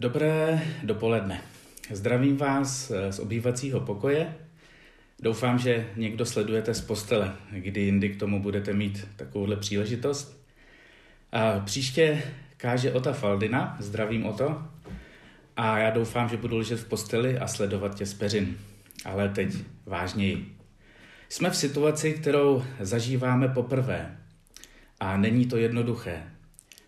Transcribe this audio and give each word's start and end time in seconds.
Dobré 0.00 0.62
dopoledne. 0.82 1.40
Zdravím 1.90 2.36
vás 2.36 2.92
z 3.10 3.18
obývacího 3.18 3.80
pokoje. 3.80 4.34
Doufám, 5.22 5.58
že 5.58 5.86
někdo 5.96 6.26
sledujete 6.26 6.74
z 6.74 6.80
postele, 6.80 7.32
kdy 7.50 7.80
jindy 7.80 8.08
k 8.08 8.18
tomu 8.18 8.42
budete 8.42 8.72
mít 8.72 9.08
takovouhle 9.16 9.56
příležitost. 9.56 10.46
A 11.32 11.60
příště 11.60 12.22
káže 12.56 12.92
Ota 12.92 13.12
Faldina, 13.12 13.76
zdravím 13.80 14.26
o 14.26 14.32
to. 14.32 14.62
A 15.56 15.78
já 15.78 15.90
doufám, 15.90 16.28
že 16.28 16.36
budu 16.36 16.56
ležet 16.56 16.80
v 16.80 16.88
posteli 16.88 17.38
a 17.38 17.46
sledovat 17.46 17.94
tě 17.94 18.06
z 18.06 18.14
peřin. 18.14 18.56
Ale 19.04 19.28
teď 19.28 19.56
vážněji. 19.86 20.56
Jsme 21.28 21.50
v 21.50 21.56
situaci, 21.56 22.12
kterou 22.12 22.64
zažíváme 22.80 23.48
poprvé. 23.48 24.16
A 25.00 25.16
není 25.16 25.46
to 25.46 25.56
jednoduché. 25.56 26.22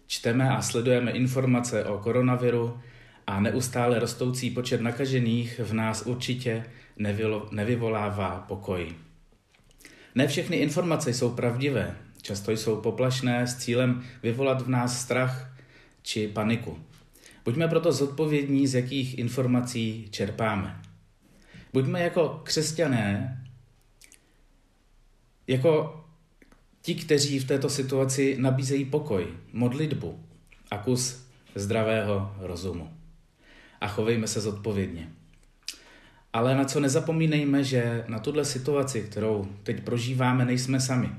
Čteme 0.06 0.50
a 0.50 0.62
sledujeme 0.62 1.10
informace 1.10 1.85
o 1.85 1.99
koronaviru 1.99 2.81
a 3.26 3.40
neustále 3.40 3.99
rostoucí 3.99 4.50
počet 4.50 4.81
nakažených 4.81 5.61
v 5.64 5.72
nás 5.72 6.03
určitě 6.07 6.64
nevyvolává 7.50 8.45
pokoj. 8.48 8.95
Ne 10.14 10.26
všechny 10.26 10.57
informace 10.57 11.14
jsou 11.14 11.31
pravdivé, 11.31 11.96
často 12.22 12.50
jsou 12.53 12.81
poplašné 12.81 13.46
s 13.46 13.57
cílem 13.57 14.04
vyvolat 14.22 14.62
v 14.62 14.68
nás 14.68 15.00
strach 15.00 15.57
či 16.03 16.29
paniku. 16.29 16.79
Buďme 17.45 17.68
proto 17.68 17.93
zodpovědní, 17.93 18.67
z 18.67 18.75
jakých 18.75 19.18
informací 19.18 20.09
čerpáme. 20.11 20.81
Buďme 21.73 22.03
jako 22.03 22.40
křesťané, 22.45 23.39
jako 25.46 26.04
ti, 26.82 26.95
kteří 26.95 27.39
v 27.39 27.45
této 27.45 27.70
situaci 27.70 28.36
nabízejí 28.39 28.84
pokoj, 28.84 29.26
modlitbu 29.53 30.25
a 30.70 30.79
kus 30.79 31.26
zdravého 31.54 32.36
rozumu. 32.39 33.02
A 33.83 33.88
chovejme 33.88 34.27
se 34.28 34.41
zodpovědně. 34.41 35.08
Ale 36.33 36.55
na 36.55 36.64
co 36.64 36.80
nezapomínejme, 36.80 37.64
že 37.64 38.05
na 38.08 38.19
tuhle 38.19 38.44
situaci, 38.44 39.00
kterou 39.00 39.48
teď 39.62 39.80
prožíváme, 39.80 40.44
nejsme 40.44 40.80
sami. 40.80 41.11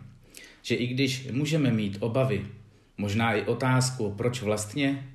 Že 0.62 0.76
i 0.76 0.88
když 0.88 1.28
můžeme 1.32 1.72
mít 1.72 1.98
obavy, 2.00 2.46
možná 2.98 3.34
i 3.34 3.46
otázku, 3.46 4.14
proč 4.18 4.42
vlastně, 4.42 5.10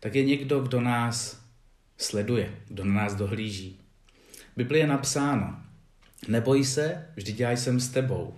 tak 0.00 0.14
je 0.14 0.24
někdo, 0.24 0.60
kdo 0.60 0.80
nás 0.80 1.44
sleduje, 1.98 2.54
kdo 2.68 2.84
na 2.84 2.94
nás 2.94 3.14
dohlíží. 3.14 3.78
V 4.52 4.56
Biblii 4.56 4.82
je 4.82 4.86
napsáno, 4.86 5.56
neboj 6.28 6.64
se, 6.64 7.06
vždyť 7.16 7.40
já 7.40 7.50
jsem 7.50 7.80
s 7.80 7.88
tebou. 7.88 8.34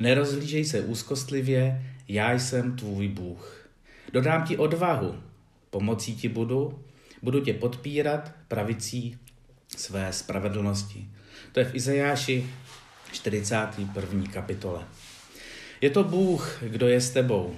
Nerozhlížej 0.00 0.64
se 0.64 0.80
úzkostlivě, 0.80 1.94
já 2.08 2.32
jsem 2.32 2.76
tvůj 2.76 3.08
Bůh. 3.08 3.68
Dodám 4.12 4.44
ti 4.44 4.56
odvahu, 4.56 5.22
pomocí 5.70 6.16
ti 6.16 6.28
budu, 6.28 6.85
budu 7.26 7.40
tě 7.40 7.54
podpírat 7.54 8.32
pravicí 8.48 9.18
své 9.76 10.12
spravedlnosti. 10.12 11.08
To 11.52 11.60
je 11.60 11.64
v 11.66 11.74
Izajáši 11.74 12.46
41. 13.12 14.24
kapitole. 14.32 14.84
Je 15.80 15.90
to 15.90 16.04
Bůh, 16.04 16.62
kdo 16.62 16.88
je 16.88 17.00
s 17.00 17.10
tebou. 17.10 17.56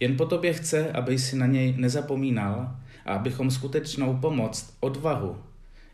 Jen 0.00 0.16
po 0.16 0.26
tobě 0.26 0.52
chce, 0.52 0.92
aby 0.92 1.18
si 1.18 1.36
na 1.36 1.46
něj 1.46 1.74
nezapomínal 1.76 2.76
a 3.04 3.14
abychom 3.14 3.50
skutečnou 3.50 4.16
pomoc, 4.16 4.74
odvahu 4.80 5.42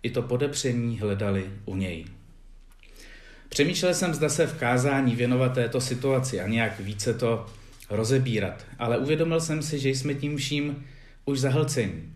i 0.03 0.11
to 0.11 0.23
podepření 0.23 0.99
hledali 0.99 1.51
u 1.65 1.77
něj. 1.77 2.05
Přemýšlel 3.49 3.95
jsem, 3.95 4.15
zda 4.15 4.29
se 4.29 4.47
v 4.47 4.59
kázání 4.59 5.17
věnovat 5.17 5.55
této 5.55 5.81
situaci 5.81 6.41
a 6.41 6.49
nějak 6.49 6.81
více 6.81 7.15
to 7.15 7.47
rozebírat, 7.91 8.67
ale 8.79 8.99
uvědomil 8.99 9.41
jsem 9.41 9.63
si, 9.63 9.79
že 9.79 9.89
jsme 9.89 10.15
tím 10.15 10.37
vším 10.37 10.85
už 11.25 11.41
zahlcení. 11.41 12.16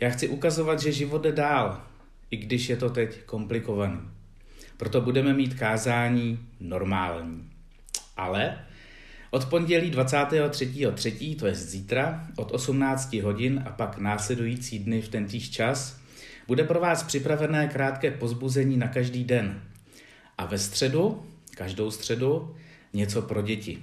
Já 0.00 0.10
chci 0.10 0.28
ukazovat, 0.28 0.80
že 0.80 0.92
život 0.92 1.22
jde 1.22 1.32
dál, 1.32 1.82
i 2.30 2.36
když 2.36 2.68
je 2.68 2.76
to 2.76 2.90
teď 2.90 3.22
komplikovaný. 3.22 4.00
Proto 4.76 5.00
budeme 5.00 5.32
mít 5.34 5.54
kázání 5.54 6.38
normální. 6.60 7.50
Ale 8.16 8.58
od 9.30 9.44
pondělí 9.44 9.92
23.3., 9.92 11.38
to 11.38 11.46
je 11.46 11.54
zítra, 11.54 12.28
od 12.36 12.52
18 12.52 13.12
hodin 13.14 13.62
a 13.66 13.70
pak 13.70 13.98
následující 13.98 14.78
dny 14.78 15.02
v 15.02 15.08
tentýž 15.08 15.50
čas, 15.50 16.00
bude 16.46 16.64
pro 16.64 16.80
vás 16.80 17.02
připravené 17.02 17.68
krátké 17.68 18.10
pozbuzení 18.10 18.76
na 18.76 18.88
každý 18.88 19.24
den. 19.24 19.62
A 20.38 20.46
ve 20.46 20.58
středu, 20.58 21.26
každou 21.54 21.90
středu, 21.90 22.56
něco 22.92 23.22
pro 23.22 23.42
děti. 23.42 23.82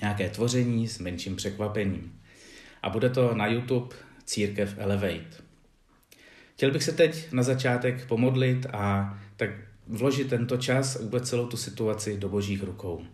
Nějaké 0.00 0.28
tvoření 0.28 0.88
s 0.88 0.98
menším 0.98 1.36
překvapením. 1.36 2.20
A 2.82 2.90
bude 2.90 3.10
to 3.10 3.34
na 3.34 3.46
YouTube 3.46 3.96
Církev 4.28 4.74
Elevate. 4.78 5.42
Chtěl 6.54 6.70
bych 6.70 6.82
se 6.82 6.92
teď 6.92 7.32
na 7.32 7.42
začátek 7.42 8.06
pomodlit 8.06 8.66
a 8.72 9.18
tak 9.36 9.50
vložit 9.86 10.28
tento 10.28 10.56
čas 10.56 10.96
a 10.96 11.02
vůbec 11.02 11.28
celou 11.28 11.46
tu 11.46 11.56
situaci 11.56 12.16
do 12.16 12.28
božích 12.28 12.62
rukou. 12.62 13.04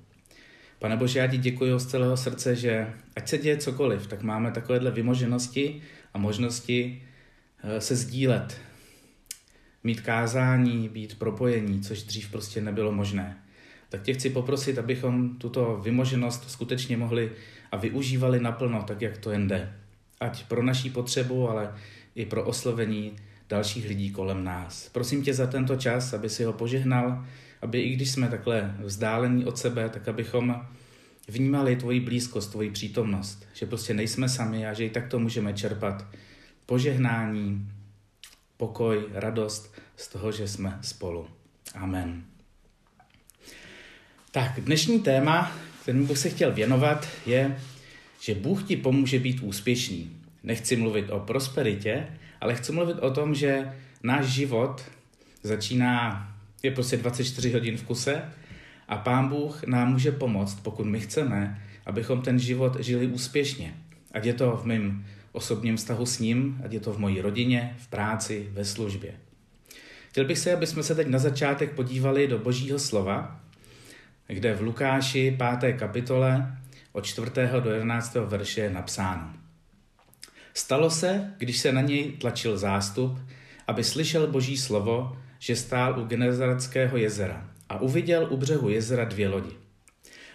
Pane 0.79 0.97
Bože, 0.97 1.19
já 1.19 1.27
ti 1.27 1.39
děkuji 1.39 1.79
z 1.79 1.87
celého 1.87 2.17
srdce, 2.17 2.57
že 2.57 2.93
ať 3.17 3.29
se 3.29 3.39
děje 3.39 3.57
cokoliv, 3.57 4.07
tak 4.07 4.23
máme 4.23 4.51
takovéhle 4.51 4.91
vymoženosti 4.91 5.83
a 6.15 6.19
možnosti 6.19 7.03
eh, 7.63 7.81
se 7.81 7.97
sdílet, 7.97 8.61
mít 9.85 10.01
kázání, 10.01 10.89
být 10.89 11.19
propojení, 11.19 11.81
což 11.81 12.03
dřív 12.03 12.31
prostě 12.31 12.61
nebylo 12.61 12.93
možné. 12.93 13.39
Tak 13.89 14.03
tě 14.03 14.15
chci 14.15 14.31
poprosit, 14.31 14.79
abychom 14.79 15.39
tuto 15.39 15.81
vymoženost 15.85 16.51
skutečně 16.51 16.97
mohli 16.97 17.33
a 17.73 17.77
využívali 17.77 18.41
naplno, 18.41 18.83
tak 18.83 19.03
jak 19.03 19.19
to 19.19 19.31
jen 19.31 19.49
jde. 19.49 19.84
Ať 20.21 20.45
pro 20.45 20.63
naší 20.63 20.91
potřebu, 20.91 21.49
ale 21.49 21.75
i 22.15 22.27
pro 22.27 22.45
oslovení 22.45 23.17
dalších 23.49 23.89
lidí 23.89 24.11
kolem 24.11 24.45
nás. 24.45 24.89
Prosím 24.89 25.23
tě 25.23 25.35
za 25.35 25.47
tento 25.47 25.77
čas, 25.77 26.13
aby 26.13 26.31
si 26.31 26.45
ho 26.45 26.53
požehnal, 26.53 27.25
aby 27.63 27.81
i 27.81 27.97
když 27.97 28.11
jsme 28.11 28.29
takhle 28.29 28.75
vzdálení 28.79 29.45
od 29.45 29.59
sebe, 29.59 29.89
tak 29.89 30.09
abychom 30.09 30.67
vnímali 31.29 31.77
tvoji 31.77 32.01
blízkost, 32.01 32.51
tvoji 32.51 32.71
přítomnost, 32.71 33.47
že 33.55 33.67
prostě 33.67 33.95
nejsme 33.95 34.29
sami 34.29 34.67
a 34.67 34.73
že 34.73 34.85
i 34.85 34.91
takto 34.91 35.19
můžeme 35.19 35.55
čerpat 35.55 36.07
požehnání, 36.67 37.71
pokoj, 38.57 39.05
radost 39.13 39.75
z 39.97 40.09
toho, 40.09 40.33
že 40.33 40.49
jsme 40.49 40.79
spolu. 40.83 41.29
Amen. 41.75 42.25
Tak, 44.31 44.61
dnešní 44.61 45.01
téma, 45.01 45.53
kterým 45.83 46.07
bych 46.07 46.19
se 46.19 46.29
chtěl 46.29 46.53
věnovat, 46.53 47.09
je, 47.27 47.57
že 48.25 48.35
Bůh 48.35 48.62
ti 48.62 48.77
pomůže 48.77 49.19
být 49.19 49.41
úspěšný. 49.41 50.11
Nechci 50.43 50.77
mluvit 50.77 51.11
o 51.11 51.21
prosperitě, 51.21 52.07
ale 52.41 52.55
chci 52.55 52.73
mluvit 52.73 52.99
o 52.99 53.11
tom, 53.11 53.35
že 53.35 53.73
náš 54.03 54.27
život 54.27 54.83
začíná, 55.43 56.29
je 56.62 56.71
prostě 56.71 56.97
24 56.97 57.53
hodin 57.53 57.77
v 57.77 57.83
kuse 57.83 58.23
a 58.89 58.97
Pán 58.97 59.29
Bůh 59.29 59.65
nám 59.67 59.93
může 59.93 60.12
pomoct, 60.12 60.61
pokud 60.61 60.87
my 60.87 61.01
chceme, 61.01 61.62
abychom 61.87 62.23
ten 62.23 62.39
život 62.39 62.77
žili 62.81 63.07
úspěšně. 63.07 63.75
Ať 64.12 64.25
je 64.25 64.35
to 64.35 64.56
v 64.56 64.65
mém 64.65 65.05
osobním 65.33 65.77
vztahu 65.77 66.06
s 66.06 66.19
ním, 66.19 66.61
ať 66.65 66.73
je 66.73 66.81
to 66.81 66.93
v 66.93 66.99
mojí 66.99 67.21
rodině, 67.21 67.77
v 67.79 67.89
práci, 67.89 68.49
ve 68.53 68.65
službě. 68.65 69.15
Chtěl 70.09 70.25
bych 70.25 70.39
se, 70.39 70.53
aby 70.55 70.67
jsme 70.67 70.83
se 70.83 70.95
teď 70.95 71.06
na 71.06 71.19
začátek 71.19 71.73
podívali 71.73 72.27
do 72.29 72.39
Božího 72.39 72.79
slova, 72.79 73.41
kde 74.29 74.55
v 74.55 74.61
Lukáši 74.61 75.39
5. 75.61 75.73
kapitole 75.73 76.59
od 76.94 77.06
4. 77.06 77.31
do 77.60 77.71
11. 77.71 78.15
verše 78.15 78.60
je 78.60 78.71
napsáno. 78.71 79.32
Stalo 80.55 80.91
se, 80.91 81.34
když 81.38 81.59
se 81.59 81.72
na 81.72 81.81
něj 81.81 82.12
tlačil 82.12 82.59
zástup, 82.59 83.19
aby 83.66 83.84
slyšel 83.84 84.27
boží 84.27 84.56
slovo, 84.56 85.19
že 85.38 85.56
stál 85.56 86.00
u 86.00 86.05
Genezareckého 86.05 86.97
jezera 86.97 87.50
a 87.69 87.81
uviděl 87.81 88.28
u 88.31 88.37
břehu 88.37 88.69
jezera 88.69 89.05
dvě 89.05 89.28
lodi. 89.28 89.50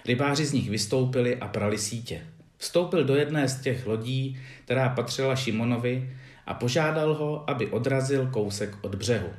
Rybáři 0.06 0.46
z 0.46 0.54
nich 0.54 0.70
vystoupili 0.70 1.38
a 1.38 1.48
prali 1.48 1.78
sítě. 1.78 2.28
Vstoupil 2.58 3.04
do 3.04 3.16
jedné 3.16 3.48
z 3.50 3.62
těch 3.62 3.86
lodí, 3.86 4.40
která 4.66 4.90
patřila 4.90 5.36
Šimonovi, 5.36 6.18
a 6.46 6.54
požádal 6.54 7.14
ho, 7.14 7.50
aby 7.50 7.68
odrazil 7.68 8.28
kousek 8.28 8.78
od 8.82 8.96
břehu. 8.96 9.30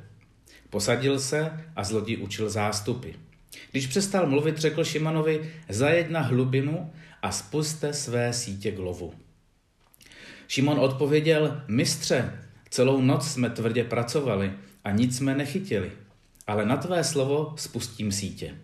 Posadil 0.71 1.19
se 1.19 1.53
a 1.77 1.85
z 1.85 1.91
lodi 1.91 2.17
učil 2.17 2.51
zástupy. 2.51 3.11
Když 3.71 3.87
přestal 3.87 4.27
mluvit, 4.27 4.59
řekl 4.59 4.85
Šimonovi, 4.85 5.51
zajeď 5.69 6.11
na 6.11 6.21
hlubinu 6.21 6.93
a 7.23 7.33
spuste 7.33 7.93
své 7.93 8.33
sítě 8.33 8.73
k 8.73 8.79
lovu. 8.79 9.15
Šimon 10.49 10.79
odpověděl, 10.81 11.63
mistře, 11.69 12.33
celou 12.71 13.01
noc 13.01 13.29
jsme 13.29 13.51
tvrdě 13.51 13.85
pracovali 13.85 14.53
a 14.85 14.91
nic 14.91 15.17
jsme 15.17 15.35
nechytili, 15.35 15.93
ale 16.47 16.67
na 16.67 16.77
tvé 16.77 17.05
slovo 17.05 17.55
spustím 17.57 18.13
sítě. 18.13 18.55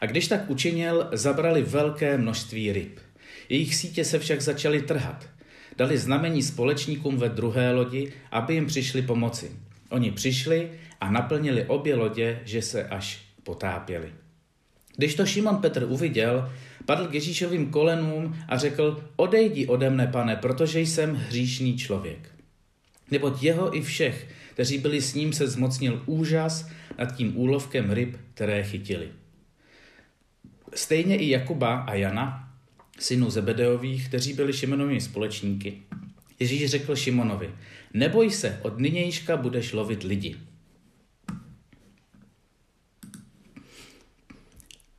A 0.00 0.06
když 0.06 0.28
tak 0.28 0.50
učinil, 0.50 1.08
zabrali 1.12 1.62
velké 1.62 2.18
množství 2.18 2.72
ryb. 2.72 3.00
Jejich 3.48 3.74
sítě 3.74 4.04
se 4.04 4.18
však 4.18 4.40
začaly 4.40 4.82
trhat. 4.82 5.28
Dali 5.76 5.98
znamení 5.98 6.42
společníkům 6.42 7.16
ve 7.16 7.28
druhé 7.28 7.72
lodi, 7.72 8.12
aby 8.30 8.54
jim 8.54 8.66
přišli 8.66 9.02
pomoci. 9.02 9.52
Oni 9.88 10.10
přišli 10.10 10.70
a 11.00 11.10
naplnili 11.10 11.64
obě 11.64 11.94
lodě, 11.94 12.40
že 12.44 12.62
se 12.62 12.84
až 12.84 13.20
potápěli. 13.42 14.12
Když 14.96 15.14
to 15.14 15.26
Šimon 15.26 15.56
Petr 15.56 15.84
uviděl, 15.88 16.52
Padl 16.86 17.06
k 17.06 17.14
Ježíšovým 17.14 17.70
kolenům 17.70 18.36
a 18.48 18.58
řekl, 18.58 19.04
odejdi 19.16 19.66
ode 19.66 19.90
mne, 19.90 20.06
pane, 20.06 20.36
protože 20.36 20.80
jsem 20.80 21.14
hříšný 21.14 21.78
člověk. 21.78 22.30
Neboť 23.10 23.42
jeho 23.42 23.76
i 23.76 23.82
všech, 23.82 24.28
kteří 24.52 24.78
byli 24.78 25.02
s 25.02 25.14
ním, 25.14 25.32
se 25.32 25.48
zmocnil 25.48 26.02
úžas 26.06 26.68
nad 26.98 27.16
tím 27.16 27.36
úlovkem 27.36 27.90
ryb, 27.90 28.16
které 28.34 28.64
chytili. 28.64 29.08
Stejně 30.74 31.16
i 31.16 31.30
Jakuba 31.30 31.74
a 31.76 31.94
Jana, 31.94 32.54
synů 32.98 33.30
Zebedeových, 33.30 34.08
kteří 34.08 34.32
byli 34.32 34.52
Šimonovými 34.52 35.00
společníky. 35.00 35.82
Ježíš 36.40 36.70
řekl 36.70 36.96
Šimonovi, 36.96 37.50
neboj 37.94 38.30
se, 38.30 38.60
od 38.62 38.78
nynějška 38.78 39.36
budeš 39.36 39.72
lovit 39.72 40.02
lidi. 40.02 40.36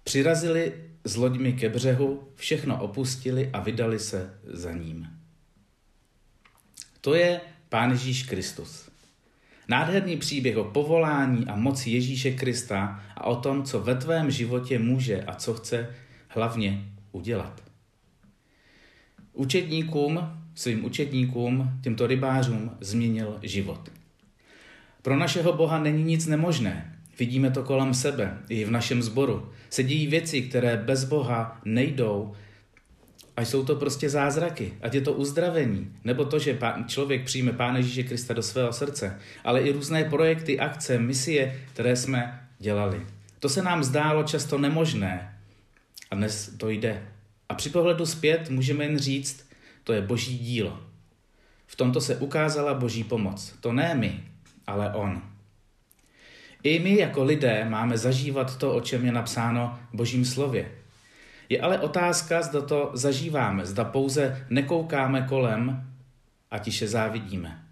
Přirazili 0.03 0.73
s 1.05 1.15
loďmi 1.15 1.53
ke 1.53 1.69
břehu, 1.69 2.27
všechno 2.35 2.81
opustili 2.81 3.49
a 3.53 3.59
vydali 3.59 3.99
se 3.99 4.39
za 4.43 4.71
ním. 4.71 5.07
To 7.01 7.13
je 7.13 7.41
Pán 7.69 7.91
Ježíš 7.91 8.23
Kristus. 8.23 8.89
Nádherný 9.67 10.17
příběh 10.17 10.57
o 10.57 10.63
povolání 10.63 11.47
a 11.47 11.55
moci 11.55 11.89
Ježíše 11.89 12.31
Krista 12.31 13.03
a 13.15 13.23
o 13.23 13.35
tom, 13.35 13.63
co 13.63 13.79
ve 13.79 13.95
tvém 13.95 14.31
životě 14.31 14.79
může 14.79 15.23
a 15.23 15.35
co 15.35 15.53
chce 15.53 15.95
hlavně 16.27 16.85
udělat. 17.11 17.63
Učedníkům, 19.33 20.19
svým 20.55 20.85
učedníkům, 20.85 21.79
těmto 21.83 22.07
rybářům 22.07 22.77
změnil 22.81 23.39
život. 23.41 23.91
Pro 25.01 25.17
našeho 25.17 25.53
Boha 25.53 25.79
není 25.79 26.03
nic 26.03 26.27
nemožné. 26.27 26.94
Vidíme 27.19 27.51
to 27.51 27.63
kolem 27.63 27.93
sebe, 27.93 28.37
i 28.49 28.65
v 28.65 28.71
našem 28.71 29.03
sboru. 29.03 29.49
Se 29.69 29.83
dějí 29.83 30.07
věci, 30.07 30.41
které 30.41 30.77
bez 30.77 31.03
Boha 31.03 31.61
nejdou 31.65 32.33
a 33.37 33.41
jsou 33.41 33.65
to 33.65 33.75
prostě 33.75 34.09
zázraky. 34.09 34.73
Ať 34.81 34.93
je 34.93 35.01
to 35.01 35.13
uzdravení, 35.13 35.91
nebo 36.03 36.25
to, 36.25 36.39
že 36.39 36.59
člověk 36.87 37.25
přijme 37.25 37.53
Pána 37.53 37.77
Ježíše 37.77 38.03
Krista 38.03 38.33
do 38.33 38.43
svého 38.43 38.73
srdce, 38.73 39.19
ale 39.43 39.61
i 39.61 39.71
různé 39.71 40.03
projekty, 40.03 40.59
akce, 40.59 40.99
misie, 40.99 41.61
které 41.73 41.95
jsme 41.95 42.47
dělali. 42.59 43.05
To 43.39 43.49
se 43.49 43.63
nám 43.63 43.83
zdálo 43.83 44.23
často 44.23 44.57
nemožné 44.57 45.39
a 46.11 46.15
dnes 46.15 46.53
to 46.57 46.69
jde. 46.69 47.07
A 47.49 47.53
při 47.53 47.69
pohledu 47.69 48.05
zpět 48.05 48.49
můžeme 48.49 48.83
jen 48.83 48.99
říct, 48.99 49.49
to 49.83 49.93
je 49.93 50.01
boží 50.01 50.37
dílo. 50.37 50.79
V 51.67 51.75
tomto 51.75 52.01
se 52.01 52.15
ukázala 52.17 52.73
boží 52.73 53.03
pomoc. 53.03 53.53
To 53.59 53.73
ne 53.73 53.95
my, 53.95 54.23
ale 54.67 54.93
on. 54.93 55.21
I 56.65 56.79
my 56.79 56.97
jako 56.97 57.23
lidé 57.23 57.65
máme 57.69 57.97
zažívat 57.97 58.57
to, 58.57 58.75
o 58.75 58.81
čem 58.81 59.05
je 59.05 59.11
napsáno 59.11 59.79
v 59.93 59.97
božím 59.97 60.25
slově. 60.25 60.71
Je 61.49 61.61
ale 61.61 61.79
otázka, 61.79 62.41
zda 62.41 62.61
to 62.61 62.91
zažíváme, 62.93 63.65
zda 63.65 63.83
pouze 63.83 64.45
nekoukáme 64.49 65.21
kolem 65.29 65.89
a 66.51 66.59
tiše 66.59 66.87
závidíme. 66.87 67.63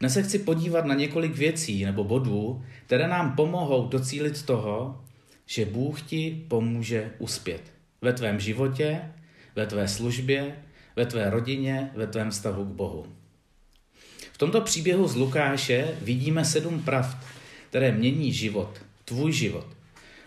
Dnes 0.00 0.14
se 0.14 0.22
chci 0.22 0.38
podívat 0.38 0.84
na 0.84 0.94
několik 0.94 1.36
věcí 1.36 1.84
nebo 1.84 2.04
bodů, 2.04 2.64
které 2.86 3.08
nám 3.08 3.36
pomohou 3.36 3.88
docílit 3.88 4.42
toho, 4.42 5.04
že 5.46 5.64
Bůh 5.64 6.02
ti 6.02 6.44
pomůže 6.48 7.10
uspět 7.18 7.62
ve 8.00 8.12
tvém 8.12 8.40
životě, 8.40 9.00
ve 9.56 9.66
tvé 9.66 9.88
službě, 9.88 10.56
ve 10.96 11.06
tvé 11.06 11.30
rodině, 11.30 11.90
ve 11.94 12.06
tvém 12.06 12.30
vztahu 12.30 12.64
k 12.64 12.68
Bohu. 12.68 13.06
V 14.32 14.38
tomto 14.38 14.60
příběhu 14.60 15.08
z 15.08 15.16
Lukáše 15.16 15.98
vidíme 16.02 16.44
sedm 16.44 16.82
pravd, 16.82 17.16
které 17.72 17.92
mění 17.92 18.32
život, 18.32 18.80
tvůj 19.04 19.32
život. 19.32 19.66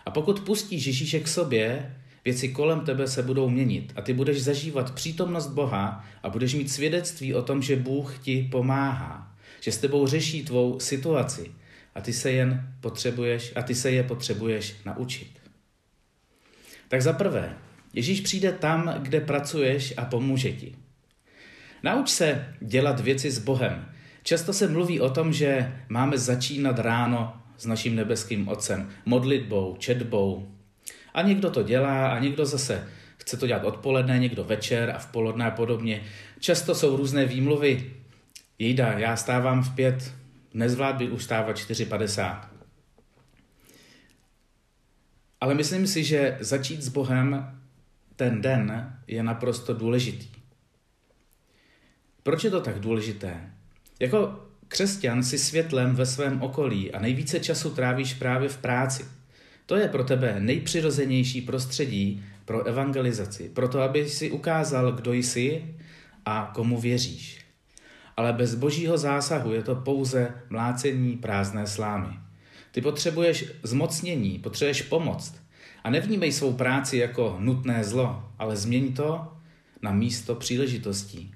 A 0.05 0.11
pokud 0.11 0.39
pustíš 0.39 0.85
Ježíše 0.85 1.19
k 1.19 1.27
sobě, 1.27 1.95
věci 2.25 2.49
kolem 2.49 2.79
tebe 2.79 3.07
se 3.07 3.23
budou 3.23 3.49
měnit 3.49 3.93
a 3.95 4.01
ty 4.01 4.13
budeš 4.13 4.43
zažívat 4.43 4.95
přítomnost 4.95 5.47
Boha 5.47 6.05
a 6.23 6.29
budeš 6.29 6.53
mít 6.53 6.71
svědectví 6.71 7.33
o 7.33 7.41
tom, 7.41 7.61
že 7.61 7.75
Bůh 7.75 8.19
ti 8.21 8.47
pomáhá, 8.51 9.35
že 9.61 9.71
s 9.71 9.77
tebou 9.77 10.07
řeší 10.07 10.45
tvou 10.45 10.79
situaci 10.79 11.51
a 11.95 12.01
ty 12.01 12.13
se 12.13 12.31
jen 12.31 12.73
potřebuješ 12.81 13.53
a 13.55 13.61
ty 13.61 13.75
se 13.75 13.91
je 13.91 14.03
potřebuješ 14.03 14.75
naučit. 14.85 15.31
Tak 16.87 17.01
za 17.01 17.13
prvé, 17.13 17.57
Ježíš 17.93 18.21
přijde 18.21 18.51
tam, 18.51 18.95
kde 19.01 19.21
pracuješ 19.21 19.93
a 19.97 20.05
pomůže 20.05 20.51
ti. 20.51 20.75
Nauč 21.83 22.09
se 22.09 22.55
dělat 22.61 22.99
věci 22.99 23.31
s 23.31 23.39
Bohem. 23.39 23.94
Často 24.27 24.53
se 24.53 24.67
mluví 24.67 24.99
o 24.99 25.09
tom, 25.09 25.33
že 25.33 25.79
máme 25.89 26.17
začínat 26.17 26.79
ráno 26.79 27.41
s 27.57 27.65
naším 27.65 27.95
nebeským 27.95 28.47
Otcem, 28.47 28.89
modlitbou, 29.05 29.75
četbou. 29.79 30.51
A 31.13 31.21
někdo 31.21 31.51
to 31.51 31.63
dělá 31.63 32.07
a 32.07 32.19
někdo 32.19 32.45
zase 32.45 32.89
chce 33.17 33.37
to 33.37 33.47
dělat 33.47 33.63
odpoledne, 33.63 34.19
někdo 34.19 34.43
večer 34.43 34.89
a 34.95 34.99
v 34.99 35.11
poledne 35.11 35.45
a 35.45 35.51
podobně. 35.51 36.03
Často 36.39 36.75
jsou 36.75 36.97
různé 36.97 37.25
výmluvy. 37.25 37.93
Jejda, 38.59 38.99
já 38.99 39.15
stávám 39.15 39.63
v 39.63 39.75
pět, 39.75 40.13
nezvlád 40.53 40.95
by 40.95 41.09
už 41.09 41.23
stávat 41.23 41.55
4.50. 41.55 42.49
Ale 45.41 45.53
myslím 45.53 45.87
si, 45.87 46.03
že 46.03 46.37
začít 46.39 46.81
s 46.81 46.89
Bohem 46.89 47.59
ten 48.15 48.41
den 48.41 48.97
je 49.07 49.23
naprosto 49.23 49.73
důležitý. 49.73 50.27
Proč 52.23 52.43
je 52.43 52.51
to 52.51 52.61
tak 52.61 52.79
důležité? 52.79 53.54
Jako 53.99 54.39
křesťan 54.67 55.23
si 55.23 55.37
světlem 55.37 55.95
ve 55.95 56.05
svém 56.05 56.41
okolí 56.41 56.91
a 56.91 56.99
nejvíce 56.99 57.39
času 57.39 57.69
trávíš 57.69 58.13
právě 58.13 58.49
v 58.49 58.57
práci. 58.57 59.05
To 59.65 59.75
je 59.75 59.87
pro 59.87 60.03
tebe 60.03 60.35
nejpřirozenější 60.39 61.41
prostředí 61.41 62.23
pro 62.45 62.63
evangelizaci, 62.63 63.49
pro 63.49 63.67
to, 63.67 63.81
aby 63.81 64.09
si 64.09 64.31
ukázal, 64.31 64.91
kdo 64.91 65.13
jsi 65.13 65.75
a 66.25 66.51
komu 66.55 66.79
věříš. 66.79 67.45
Ale 68.17 68.33
bez 68.33 68.55
božího 68.55 68.97
zásahu 68.97 69.53
je 69.53 69.63
to 69.63 69.75
pouze 69.75 70.33
mlácení 70.49 71.17
prázdné 71.17 71.67
slámy. 71.67 72.19
Ty 72.71 72.81
potřebuješ 72.81 73.45
zmocnění, 73.63 74.39
potřebuješ 74.39 74.81
pomoc. 74.81 75.35
A 75.83 75.89
nevnímej 75.89 76.31
svou 76.31 76.53
práci 76.53 76.97
jako 76.97 77.37
nutné 77.39 77.83
zlo, 77.83 78.29
ale 78.39 78.55
změň 78.55 78.93
to 78.93 79.33
na 79.81 79.91
místo 79.91 80.35
příležitostí, 80.35 81.34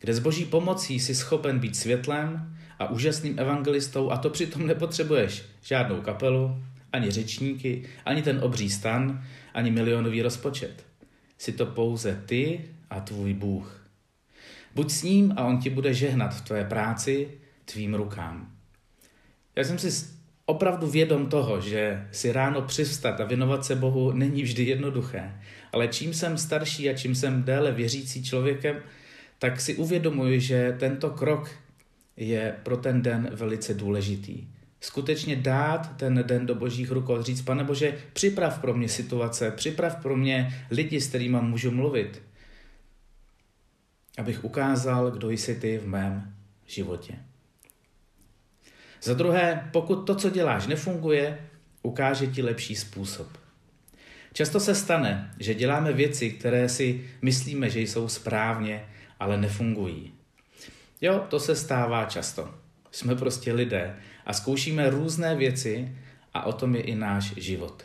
kde 0.00 0.14
s 0.14 0.18
boží 0.18 0.44
pomocí 0.44 1.00
jsi 1.00 1.14
schopen 1.14 1.58
být 1.58 1.76
světlem 1.76 2.56
a 2.78 2.90
úžasným 2.90 3.38
evangelistou 3.38 4.10
a 4.10 4.16
to 4.16 4.30
přitom 4.30 4.66
nepotřebuješ 4.66 5.42
žádnou 5.62 6.00
kapelu, 6.00 6.62
ani 6.92 7.10
řečníky, 7.10 7.82
ani 8.04 8.22
ten 8.22 8.40
obří 8.42 8.70
stan, 8.70 9.24
ani 9.54 9.70
milionový 9.70 10.22
rozpočet. 10.22 10.86
Jsi 11.38 11.52
to 11.52 11.66
pouze 11.66 12.22
ty 12.26 12.60
a 12.90 13.00
tvůj 13.00 13.34
Bůh. 13.34 13.86
Buď 14.74 14.90
s 14.90 15.02
ním 15.02 15.34
a 15.36 15.44
on 15.44 15.58
ti 15.58 15.70
bude 15.70 15.94
žehnat 15.94 16.34
v 16.34 16.40
tvé 16.40 16.64
práci 16.64 17.28
tvým 17.64 17.94
rukám. 17.94 18.52
Já 19.56 19.64
jsem 19.64 19.78
si 19.78 20.06
opravdu 20.46 20.90
vědom 20.90 21.26
toho, 21.26 21.60
že 21.60 22.08
si 22.12 22.32
ráno 22.32 22.62
přivstat 22.62 23.20
a 23.20 23.24
věnovat 23.24 23.64
se 23.64 23.76
Bohu 23.76 24.12
není 24.12 24.42
vždy 24.42 24.64
jednoduché. 24.64 25.40
Ale 25.72 25.88
čím 25.88 26.14
jsem 26.14 26.38
starší 26.38 26.90
a 26.90 26.96
čím 26.96 27.14
jsem 27.14 27.42
déle 27.42 27.72
věřící 27.72 28.24
člověkem, 28.24 28.76
tak 29.40 29.60
si 29.60 29.74
uvědomuji, 29.74 30.40
že 30.40 30.76
tento 30.80 31.10
krok 31.10 31.50
je 32.16 32.56
pro 32.62 32.76
ten 32.76 33.02
den 33.02 33.30
velice 33.32 33.74
důležitý. 33.74 34.48
Skutečně 34.80 35.36
dát 35.36 35.96
ten 35.96 36.24
den 36.26 36.46
do 36.46 36.54
božích 36.54 36.90
rukou, 36.90 37.22
říct, 37.22 37.42
pane 37.42 37.64
Bože, 37.64 37.98
připrav 38.12 38.58
pro 38.58 38.74
mě 38.74 38.88
situace, 38.88 39.50
připrav 39.50 39.96
pro 40.02 40.16
mě 40.16 40.64
lidi, 40.70 41.00
s 41.00 41.08
kterými 41.08 41.38
můžu 41.40 41.70
mluvit, 41.70 42.22
abych 44.18 44.44
ukázal, 44.44 45.10
kdo 45.10 45.30
jsi 45.30 45.54
ty 45.54 45.78
v 45.78 45.86
mém 45.86 46.34
životě. 46.66 47.14
Za 49.02 49.14
druhé, 49.14 49.68
pokud 49.72 49.96
to, 49.96 50.14
co 50.14 50.30
děláš, 50.30 50.66
nefunguje, 50.66 51.38
ukáže 51.82 52.26
ti 52.26 52.42
lepší 52.42 52.76
způsob. 52.76 53.28
Často 54.32 54.60
se 54.60 54.74
stane, 54.74 55.34
že 55.38 55.54
děláme 55.54 55.92
věci, 55.92 56.30
které 56.30 56.68
si 56.68 57.10
myslíme, 57.22 57.70
že 57.70 57.80
jsou 57.80 58.08
správně, 58.08 58.84
ale 59.20 59.36
nefungují. 59.36 60.12
Jo, 61.00 61.26
to 61.28 61.40
se 61.40 61.56
stává 61.56 62.04
často. 62.04 62.54
Jsme 62.90 63.16
prostě 63.16 63.52
lidé 63.52 63.96
a 64.26 64.32
zkoušíme 64.32 64.90
různé 64.90 65.36
věci 65.36 65.96
a 66.34 66.46
o 66.46 66.52
tom 66.52 66.74
je 66.74 66.80
i 66.82 66.94
náš 66.94 67.34
život. 67.36 67.84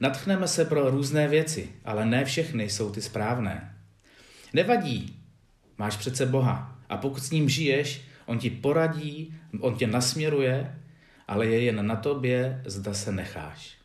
Natchneme 0.00 0.48
se 0.48 0.64
pro 0.64 0.90
různé 0.90 1.28
věci, 1.28 1.70
ale 1.84 2.06
ne 2.06 2.24
všechny 2.24 2.70
jsou 2.70 2.90
ty 2.90 3.02
správné. 3.02 3.76
Nevadí, 4.52 5.16
máš 5.78 5.96
přece 5.96 6.26
Boha 6.26 6.78
a 6.88 6.96
pokud 6.96 7.22
s 7.22 7.30
ním 7.30 7.48
žiješ, 7.48 8.02
On 8.26 8.38
ti 8.38 8.50
poradí, 8.50 9.34
on 9.60 9.76
tě 9.76 9.86
nasměruje, 9.86 10.78
ale 11.28 11.46
je 11.46 11.62
jen 11.62 11.86
na 11.86 11.96
tobě, 11.96 12.62
zda 12.64 12.94
se 12.94 13.12
necháš. 13.12 13.76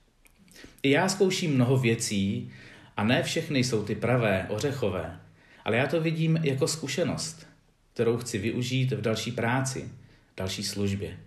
I 0.84 0.90
já 0.90 1.10
zkouším 1.10 1.56
mnoho 1.56 1.78
věcí 1.78 2.52
a 2.98 3.04
ne 3.04 3.24
všechny 3.24 3.64
jsou 3.64 3.84
ty 3.84 3.96
pravé, 3.96 4.46
ořechové, 4.50 5.20
ale 5.68 5.78
já 5.78 5.88
to 5.88 6.02
vidím 6.02 6.38
jako 6.38 6.68
zkušenost, 6.68 7.48
kterou 7.94 8.18
chci 8.18 8.38
využít 8.38 8.92
v 8.92 9.02
další 9.02 9.32
práci, 9.32 9.90
další 10.38 10.64
službě. 10.64 11.20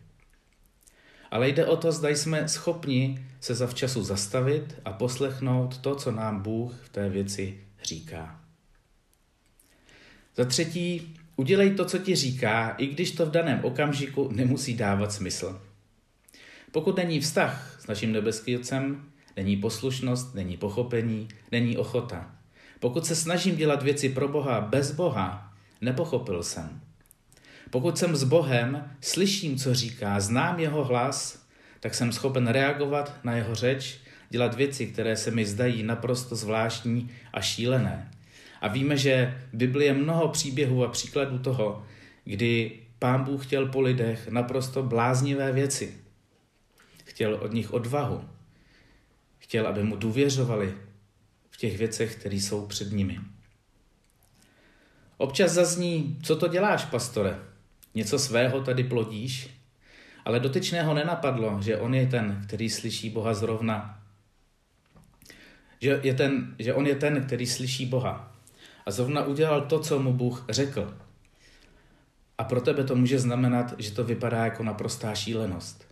ale 1.30 1.48
jde 1.48 1.66
o 1.66 1.76
to, 1.76 1.92
zda 1.92 2.08
jsme 2.08 2.48
schopni 2.48 3.26
se 3.40 3.54
zavčasu 3.54 4.02
zastavit 4.02 4.74
a 4.84 4.92
poslechnout 4.92 5.78
to, 5.78 5.94
co 5.94 6.10
nám 6.10 6.42
Bůh 6.42 6.74
v 6.82 6.88
té 6.88 7.08
věci 7.08 7.60
říká. 7.84 8.40
Za 10.36 10.44
třetí, 10.44 11.16
udělej 11.36 11.70
to, 11.70 11.84
co 11.84 11.98
ti 11.98 12.16
říká, 12.16 12.70
i 12.70 12.86
když 12.86 13.10
to 13.10 13.26
v 13.26 13.30
daném 13.30 13.64
okamžiku 13.64 14.28
nemusí 14.32 14.74
dávat 14.74 15.12
smysl. 15.12 15.62
Pokud 16.72 16.96
není 16.96 17.20
vztah 17.20 17.80
s 17.80 17.86
naším 17.86 18.12
nebeským 18.12 18.60
Otcem, 18.60 19.04
není 19.36 19.56
poslušnost, 19.56 20.34
není 20.34 20.56
pochopení, 20.56 21.28
není 21.52 21.76
ochota. 21.76 22.39
Pokud 22.80 23.06
se 23.06 23.16
snažím 23.16 23.56
dělat 23.56 23.82
věci 23.82 24.08
pro 24.08 24.28
Boha 24.28 24.60
bez 24.60 24.92
Boha, 24.92 25.52
nepochopil 25.80 26.42
jsem. 26.42 26.80
Pokud 27.70 27.98
jsem 27.98 28.16
s 28.16 28.24
Bohem, 28.24 28.90
slyším, 29.00 29.56
co 29.56 29.74
říká, 29.74 30.20
znám 30.20 30.60
jeho 30.60 30.84
hlas, 30.84 31.46
tak 31.80 31.94
jsem 31.94 32.12
schopen 32.12 32.46
reagovat 32.46 33.16
na 33.24 33.36
jeho 33.36 33.54
řeč, 33.54 33.98
dělat 34.30 34.54
věci, 34.54 34.86
které 34.86 35.16
se 35.16 35.30
mi 35.30 35.46
zdají 35.46 35.82
naprosto 35.82 36.36
zvláštní 36.36 37.10
a 37.32 37.40
šílené. 37.40 38.10
A 38.60 38.68
víme, 38.68 38.96
že 38.96 39.38
v 39.52 39.56
Biblii 39.56 39.88
je 39.88 39.94
mnoho 39.94 40.28
příběhů 40.28 40.84
a 40.84 40.88
příkladů 40.88 41.38
toho, 41.38 41.84
kdy 42.24 42.80
pán 42.98 43.24
Bůh 43.24 43.46
chtěl 43.46 43.66
po 43.66 43.80
lidech 43.80 44.28
naprosto 44.28 44.82
bláznivé 44.82 45.52
věci. 45.52 45.94
Chtěl 47.04 47.34
od 47.34 47.52
nich 47.52 47.72
odvahu. 47.72 48.24
Chtěl, 49.38 49.66
aby 49.66 49.82
mu 49.82 49.96
důvěřovali 49.96 50.74
těch 51.60 51.78
věcech, 51.78 52.16
které 52.16 52.36
jsou 52.36 52.66
před 52.66 52.92
nimi. 52.92 53.20
Občas 55.16 55.52
zazní, 55.52 56.18
co 56.22 56.36
to 56.36 56.48
děláš, 56.48 56.84
pastore? 56.84 57.38
Něco 57.94 58.18
svého 58.18 58.60
tady 58.60 58.84
plodíš? 58.84 59.50
Ale 60.24 60.40
dotyčného 60.40 60.94
nenapadlo, 60.94 61.62
že 61.62 61.76
on 61.76 61.94
je 61.94 62.06
ten, 62.06 62.42
který 62.46 62.70
slyší 62.70 63.10
Boha 63.10 63.34
zrovna. 63.34 64.02
Že, 65.80 66.00
je 66.02 66.14
ten, 66.14 66.54
že 66.58 66.74
on 66.74 66.86
je 66.86 66.94
ten, 66.94 67.24
který 67.26 67.46
slyší 67.46 67.86
Boha. 67.86 68.36
A 68.86 68.90
zrovna 68.90 69.24
udělal 69.24 69.60
to, 69.60 69.80
co 69.80 69.98
mu 69.98 70.12
Bůh 70.12 70.44
řekl. 70.48 70.94
A 72.38 72.44
pro 72.44 72.60
tebe 72.60 72.84
to 72.84 72.96
může 72.96 73.18
znamenat, 73.18 73.74
že 73.78 73.90
to 73.90 74.04
vypadá 74.04 74.44
jako 74.44 74.62
naprostá 74.62 75.14
šílenost. 75.14 75.84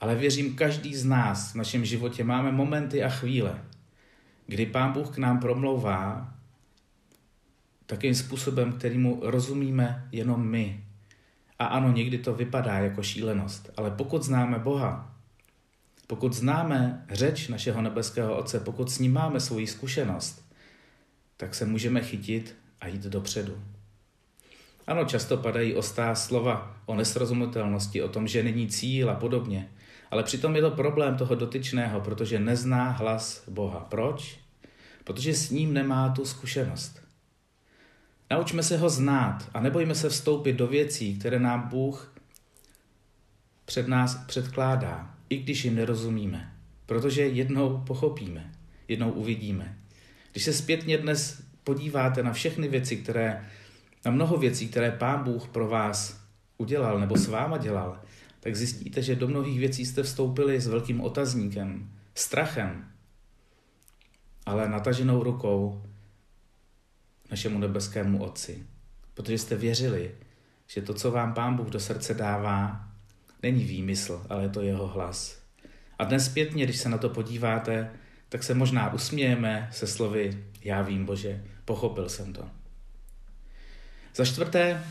Ale 0.00 0.14
věřím, 0.14 0.56
každý 0.56 0.96
z 0.96 1.04
nás 1.04 1.52
v 1.52 1.54
našem 1.54 1.84
životě 1.84 2.24
máme 2.24 2.52
momenty 2.52 3.04
a 3.04 3.08
chvíle, 3.08 3.62
kdy 4.50 4.66
Pán 4.66 4.92
Bůh 4.92 5.14
k 5.14 5.18
nám 5.18 5.40
promlouvá 5.40 6.34
takým 7.86 8.14
způsobem, 8.14 8.72
kterýmu 8.72 9.20
rozumíme 9.22 10.08
jenom 10.12 10.46
my. 10.46 10.84
A 11.58 11.64
ano, 11.64 11.92
někdy 11.92 12.18
to 12.18 12.34
vypadá 12.34 12.78
jako 12.78 13.02
šílenost, 13.02 13.70
ale 13.76 13.90
pokud 13.90 14.22
známe 14.22 14.58
Boha, 14.58 15.14
pokud 16.06 16.32
známe 16.32 17.06
řeč 17.10 17.48
našeho 17.48 17.82
nebeského 17.82 18.36
Otce, 18.36 18.60
pokud 18.60 18.90
s 18.90 18.98
ním 18.98 19.12
máme 19.12 19.40
svoji 19.40 19.66
zkušenost, 19.66 20.44
tak 21.36 21.54
se 21.54 21.66
můžeme 21.66 22.02
chytit 22.02 22.56
a 22.80 22.86
jít 22.86 23.02
dopředu. 23.02 23.62
Ano, 24.86 25.04
často 25.04 25.36
padají 25.36 25.74
ostá 25.74 26.14
slova 26.14 26.76
o 26.86 26.94
nesrozumitelnosti, 26.94 28.02
o 28.02 28.08
tom, 28.08 28.28
že 28.28 28.42
není 28.42 28.68
cíl 28.68 29.10
a 29.10 29.14
podobně, 29.14 29.70
ale 30.10 30.22
přitom 30.22 30.56
je 30.56 30.62
to 30.62 30.70
problém 30.70 31.16
toho 31.16 31.34
dotyčného, 31.34 32.00
protože 32.00 32.38
nezná 32.38 32.90
hlas 32.90 33.48
Boha. 33.48 33.86
Proč? 33.90 34.39
Protože 35.10 35.34
s 35.34 35.50
ním 35.50 35.74
nemá 35.74 36.08
tu 36.08 36.24
zkušenost. 36.24 37.02
Naučme 38.30 38.62
se 38.62 38.78
ho 38.78 38.90
znát 38.90 39.50
a 39.54 39.60
nebojme 39.60 39.94
se 39.94 40.08
vstoupit 40.08 40.52
do 40.52 40.66
věcí, 40.66 41.18
které 41.18 41.38
nám 41.38 41.68
Bůh 41.68 42.14
před 43.64 43.88
nás 43.88 44.14
předkládá, 44.26 45.14
i 45.28 45.36
když 45.36 45.64
jim 45.64 45.74
nerozumíme. 45.74 46.52
Protože 46.86 47.22
jednou 47.26 47.82
pochopíme, 47.86 48.52
jednou 48.88 49.10
uvidíme. 49.10 49.78
Když 50.32 50.44
se 50.44 50.52
zpětně 50.52 50.98
dnes 50.98 51.42
podíváte 51.64 52.22
na 52.22 52.32
všechny 52.32 52.68
věci, 52.68 52.96
které, 52.96 53.48
na 54.04 54.10
mnoho 54.10 54.36
věcí, 54.36 54.68
které 54.68 54.90
Pán 54.90 55.24
Bůh 55.24 55.48
pro 55.48 55.68
vás 55.68 56.20
udělal 56.58 57.00
nebo 57.00 57.16
s 57.16 57.28
váma 57.28 57.58
dělal, 57.58 58.00
tak 58.40 58.56
zjistíte, 58.56 59.02
že 59.02 59.16
do 59.16 59.28
mnohých 59.28 59.58
věcí 59.58 59.86
jste 59.86 60.02
vstoupili 60.02 60.60
s 60.60 60.66
velkým 60.66 61.00
otazníkem, 61.00 61.90
strachem, 62.14 62.90
ale 64.50 64.68
nataženou 64.68 65.22
rukou 65.22 65.82
našemu 67.30 67.58
nebeskému 67.58 68.22
Otci. 68.22 68.66
Protože 69.14 69.38
jste 69.38 69.56
věřili, 69.56 70.10
že 70.66 70.82
to, 70.82 70.94
co 70.94 71.10
vám 71.10 71.34
Pán 71.34 71.56
Bůh 71.56 71.68
do 71.68 71.80
srdce 71.80 72.14
dává, 72.14 72.88
není 73.42 73.64
výmysl, 73.64 74.26
ale 74.28 74.42
je 74.42 74.48
to 74.48 74.62
jeho 74.62 74.86
hlas. 74.86 75.42
A 75.98 76.04
dnes 76.04 76.26
zpětně, 76.26 76.64
když 76.64 76.76
se 76.76 76.88
na 76.88 76.98
to 76.98 77.08
podíváte, 77.08 77.90
tak 78.28 78.42
se 78.42 78.54
možná 78.54 78.92
usmějeme 78.92 79.68
se 79.72 79.86
slovy 79.86 80.44
Já 80.64 80.82
vím, 80.82 81.04
Bože, 81.04 81.44
pochopil 81.64 82.08
jsem 82.08 82.32
to. 82.32 82.48
Za 84.14 84.24
čtvrté, 84.24 84.84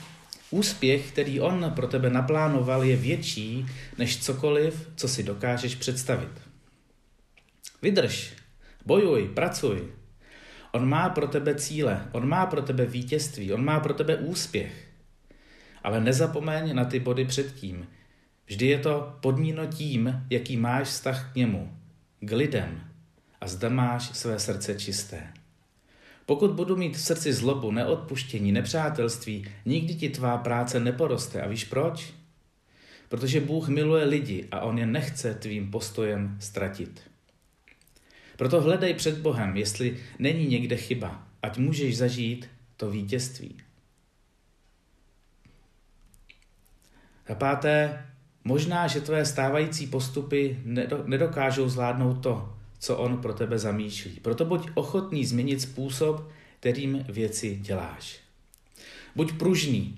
úspěch, 0.49 1.11
který 1.11 1.39
on 1.39 1.71
pro 1.75 1.87
tebe 1.87 2.09
naplánoval, 2.09 2.83
je 2.83 2.95
větší 2.95 3.65
než 3.97 4.23
cokoliv, 4.23 4.89
co 4.95 5.07
si 5.07 5.23
dokážeš 5.23 5.75
představit. 5.75 6.41
Vydrž, 7.81 8.33
bojuj, 8.85 9.27
pracuj, 9.27 9.99
On 10.71 10.89
má 10.89 11.09
pro 11.09 11.27
tebe 11.27 11.55
cíle, 11.55 12.07
on 12.11 12.27
má 12.27 12.45
pro 12.45 12.61
tebe 12.61 12.85
vítězství, 12.85 13.53
on 13.53 13.65
má 13.65 13.79
pro 13.79 13.93
tebe 13.93 14.15
úspěch. 14.15 14.87
Ale 15.83 16.01
nezapomeň 16.01 16.75
na 16.75 16.85
ty 16.85 16.99
body 16.99 17.25
předtím. 17.25 17.87
Vždy 18.45 18.67
je 18.67 18.79
to 18.79 19.17
podmíno 19.19 19.65
tím, 19.65 20.25
jaký 20.29 20.57
máš 20.57 20.87
vztah 20.87 21.31
k 21.31 21.35
němu, 21.35 21.77
k 22.19 22.31
lidem 22.31 22.81
a 23.41 23.47
zda 23.47 23.69
máš 23.69 24.03
své 24.03 24.39
srdce 24.39 24.75
čisté. 24.75 25.33
Pokud 26.25 26.51
budu 26.51 26.75
mít 26.75 26.95
v 26.95 27.01
srdci 27.01 27.33
zlobu, 27.33 27.71
neodpuštění, 27.71 28.51
nepřátelství, 28.51 29.45
nikdy 29.65 29.95
ti 29.95 30.09
tvá 30.09 30.37
práce 30.37 30.79
neporoste. 30.79 31.41
A 31.41 31.47
víš 31.47 31.63
proč? 31.63 32.13
Protože 33.09 33.41
Bůh 33.41 33.67
miluje 33.67 34.05
lidi 34.05 34.47
a 34.51 34.59
On 34.61 34.77
je 34.77 34.85
nechce 34.85 35.33
tvým 35.33 35.71
postojem 35.71 36.37
ztratit. 36.39 37.01
Proto 38.39 38.61
hledej 38.61 38.93
před 38.93 39.17
Bohem, 39.17 39.57
jestli 39.57 39.97
není 40.19 40.47
někde 40.47 40.77
chyba, 40.77 41.27
ať 41.43 41.57
můžeš 41.57 41.97
zažít 41.97 42.49
to 42.77 42.91
vítězství. 42.91 43.55
A 47.29 47.35
páté, 47.35 48.05
možná, 48.43 48.87
že 48.87 49.01
tvé 49.01 49.25
stávající 49.25 49.87
postupy 49.87 50.59
nedokážou 51.05 51.69
zvládnout 51.69 52.13
to, 52.13 52.53
co 52.79 52.97
on 52.97 53.17
pro 53.17 53.33
tebe 53.33 53.59
zamýšlí. 53.59 54.11
Proto 54.11 54.45
buď 54.45 54.69
ochotný 54.73 55.25
změnit 55.25 55.61
způsob, 55.61 56.29
kterým 56.59 57.05
věci 57.09 57.59
děláš. 57.61 58.19
Buď 59.15 59.33
pružný. 59.33 59.97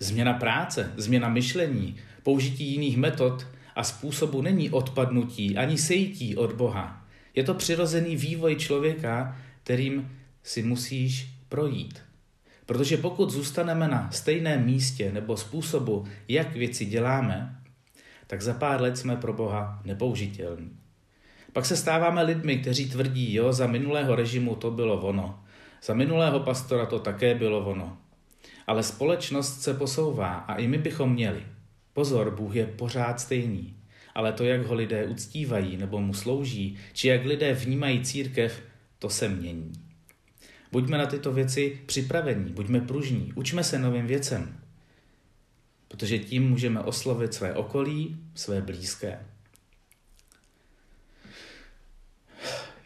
Změna 0.00 0.32
práce, 0.32 0.92
změna 0.96 1.28
myšlení, 1.28 1.96
použití 2.22 2.64
jiných 2.72 2.96
metod 2.96 3.46
a 3.76 3.84
způsobu 3.84 4.42
není 4.42 4.70
odpadnutí 4.70 5.56
ani 5.56 5.78
sejtí 5.78 6.36
od 6.36 6.52
Boha, 6.52 7.03
je 7.34 7.44
to 7.44 7.54
přirozený 7.54 8.16
vývoj 8.16 8.56
člověka, 8.56 9.36
kterým 9.62 10.18
si 10.42 10.62
musíš 10.62 11.28
projít. 11.48 12.02
Protože 12.66 12.96
pokud 12.96 13.30
zůstaneme 13.30 13.88
na 13.88 14.10
stejném 14.10 14.64
místě 14.64 15.12
nebo 15.12 15.36
způsobu, 15.36 16.04
jak 16.28 16.52
věci 16.52 16.84
děláme, 16.84 17.58
tak 18.26 18.42
za 18.42 18.54
pár 18.54 18.80
let 18.80 18.98
jsme 18.98 19.16
pro 19.16 19.32
Boha 19.32 19.82
nepoužitelní. 19.84 20.76
Pak 21.52 21.66
se 21.66 21.76
stáváme 21.76 22.22
lidmi, 22.22 22.58
kteří 22.58 22.90
tvrdí, 22.90 23.34
jo, 23.34 23.52
za 23.52 23.66
minulého 23.66 24.14
režimu 24.16 24.56
to 24.56 24.70
bylo 24.70 25.00
ono, 25.00 25.44
za 25.82 25.94
minulého 25.94 26.40
pastora 26.40 26.86
to 26.86 26.98
také 26.98 27.34
bylo 27.34 27.66
ono. 27.66 27.98
Ale 28.66 28.82
společnost 28.82 29.62
se 29.62 29.74
posouvá 29.74 30.34
a 30.34 30.54
i 30.54 30.68
my 30.68 30.78
bychom 30.78 31.12
měli. 31.12 31.42
Pozor, 31.92 32.36
Bůh 32.36 32.54
je 32.54 32.66
pořád 32.66 33.20
stejný 33.20 33.74
ale 34.14 34.32
to, 34.32 34.44
jak 34.44 34.66
ho 34.66 34.74
lidé 34.74 35.06
uctívají 35.06 35.76
nebo 35.76 36.00
mu 36.00 36.14
slouží, 36.14 36.76
či 36.92 37.08
jak 37.08 37.24
lidé 37.24 37.54
vnímají 37.54 38.04
církev, 38.04 38.62
to 38.98 39.10
se 39.10 39.28
mění. 39.28 39.72
Buďme 40.72 40.98
na 40.98 41.06
tyto 41.06 41.32
věci 41.32 41.80
připravení, 41.86 42.52
buďme 42.52 42.80
pružní, 42.80 43.32
učme 43.34 43.64
se 43.64 43.78
novým 43.78 44.06
věcem, 44.06 44.58
protože 45.88 46.18
tím 46.18 46.48
můžeme 46.48 46.80
oslovit 46.80 47.34
své 47.34 47.54
okolí, 47.54 48.16
své 48.34 48.60
blízké. 48.60 49.18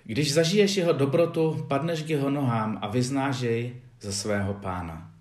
Když 0.04 0.32
zažiješ 0.32 0.76
jeho 0.76 0.92
dobrotu, 0.92 1.66
padneš 1.68 2.02
k 2.02 2.11
jeho 2.11 2.30
nohám 2.30 2.78
a 2.82 2.88
vyznáš 2.88 3.40
jej 3.40 3.75
za 4.00 4.12
svého 4.12 4.54
pána. 4.54 5.14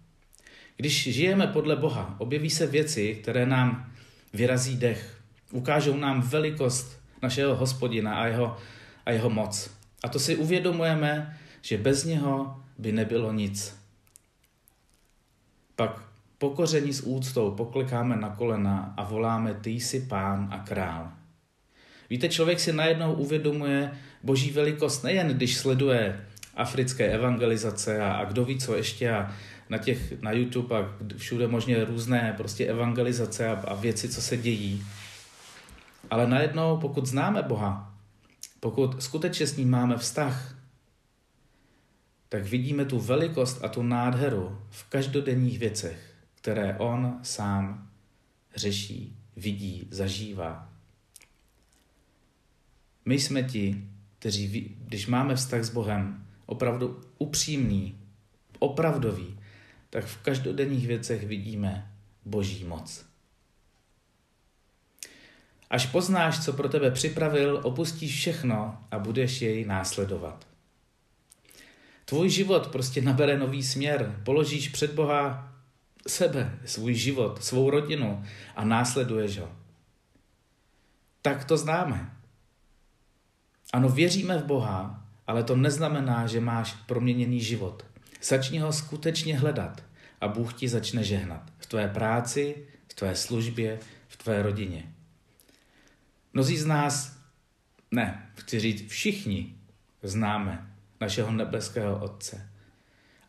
Když 0.77 1.03
žijeme 1.13 1.47
podle 1.47 1.75
Boha, 1.75 2.15
objeví 2.19 2.49
se 2.49 2.67
věci, 2.67 3.15
které 3.21 3.45
nám 3.45 3.91
vyrazí 4.33 4.77
dech, 4.77 5.16
Ukážou 5.51 5.97
nám 5.97 6.21
velikost 6.21 6.99
našeho 7.21 7.55
hospodina 7.55 8.15
a 8.15 8.25
jeho, 8.25 8.57
a 9.05 9.11
jeho 9.11 9.29
moc. 9.29 9.71
A 10.03 10.09
to 10.09 10.19
si 10.19 10.35
uvědomujeme, 10.35 11.37
že 11.61 11.77
bez 11.77 12.03
něho 12.03 12.63
by 12.77 12.91
nebylo 12.91 13.33
nic. 13.33 13.75
Pak 15.75 16.01
pokoření 16.37 16.93
s 16.93 17.01
úctou 17.01 17.51
poklikáme 17.51 18.15
na 18.15 18.29
kolena 18.29 18.93
a 18.97 19.03
voláme 19.03 19.53
ty 19.53 19.69
jsi 19.69 19.99
pán 19.99 20.47
a 20.51 20.59
král. 20.59 21.11
Víte, 22.09 22.29
člověk 22.29 22.59
si 22.59 22.73
najednou 22.73 23.13
uvědomuje 23.13 23.91
boží 24.23 24.51
velikost 24.51 25.03
nejen, 25.03 25.27
když 25.27 25.57
sleduje 25.57 26.25
africké 26.55 27.07
evangelizace 27.07 28.01
a, 28.01 28.11
a 28.11 28.25
kdo 28.25 28.45
ví 28.45 28.59
co 28.59 28.75
ještě 28.75 29.11
a 29.11 29.31
na 29.69 29.77
těch 29.77 30.21
na 30.21 30.31
YouTube 30.31 30.77
a 30.77 30.89
všude 31.17 31.47
možně 31.47 31.85
různé 31.85 32.33
prostě 32.37 32.65
evangelizace 32.65 33.47
a, 33.47 33.53
a 33.67 33.75
věci, 33.75 34.09
co 34.09 34.21
se 34.21 34.37
dějí. 34.37 34.83
Ale 36.09 36.27
najednou, 36.27 36.77
pokud 36.77 37.05
známe 37.05 37.43
Boha, 37.43 37.97
pokud 38.59 39.03
skutečně 39.03 39.47
s 39.47 39.57
ním 39.57 39.69
máme 39.69 39.97
vztah, 39.97 40.55
tak 42.29 42.43
vidíme 42.43 42.85
tu 42.85 42.99
velikost 42.99 43.63
a 43.63 43.67
tu 43.67 43.83
nádheru 43.83 44.61
v 44.69 44.83
každodenních 44.83 45.59
věcech, 45.59 46.15
které 46.35 46.77
on 46.77 47.19
sám 47.23 47.89
řeší, 48.55 49.17
vidí, 49.35 49.87
zažívá. 49.91 50.69
My 53.05 53.19
jsme 53.19 53.43
ti, 53.43 53.83
kteří, 54.19 54.77
když 54.79 55.07
máme 55.07 55.35
vztah 55.35 55.63
s 55.63 55.69
Bohem, 55.69 56.27
opravdu 56.45 57.01
upřímný, 57.17 57.99
opravdový, 58.59 59.39
tak 59.89 60.05
v 60.05 60.17
každodenních 60.17 60.87
věcech 60.87 61.27
vidíme 61.27 61.91
Boží 62.25 62.63
moc. 62.63 63.05
Až 65.69 65.85
poznáš, 65.85 66.45
co 66.45 66.53
pro 66.53 66.69
tebe 66.69 66.91
připravil, 66.91 67.59
opustíš 67.63 68.15
všechno 68.15 68.77
a 68.91 68.99
budeš 68.99 69.41
jej 69.41 69.65
následovat. 69.65 70.47
Tvůj 72.05 72.29
život 72.29 72.67
prostě 72.67 73.01
nabere 73.01 73.37
nový 73.37 73.63
směr. 73.63 74.21
Položíš 74.23 74.69
před 74.69 74.93
Boha 74.93 75.53
sebe, 76.07 76.59
svůj 76.65 76.93
život, 76.93 77.43
svou 77.43 77.69
rodinu 77.69 78.23
a 78.55 78.65
následuješ 78.65 79.39
ho. 79.39 79.51
Tak 81.21 81.45
to 81.45 81.57
známe. 81.57 82.11
Ano, 83.73 83.89
věříme 83.89 84.37
v 84.37 84.45
Boha, 84.45 85.05
ale 85.27 85.43
to 85.43 85.55
neznamená, 85.55 86.27
že 86.27 86.39
máš 86.39 86.73
proměněný 86.73 87.41
život. 87.41 87.85
Začni 88.21 88.59
ho 88.59 88.73
skutečně 88.73 89.37
hledat 89.37 89.83
a 90.21 90.27
Bůh 90.27 90.53
ti 90.53 90.67
začne 90.67 91.03
žehnat. 91.03 91.51
V 91.57 91.65
tvé 91.65 91.87
práci, 91.87 92.67
v 92.87 92.93
tvé 92.93 93.15
službě, 93.15 93.79
v 94.07 94.17
tvé 94.17 94.41
rodině. 94.41 94.93
Mnozí 96.37 96.57
z 96.57 96.65
nás, 96.65 97.17
ne, 97.91 98.29
chci 98.35 98.59
říct 98.59 98.91
všichni, 98.91 99.55
známe 100.03 100.71
našeho 101.01 101.31
nebeského 101.31 101.99
Otce. 101.99 102.49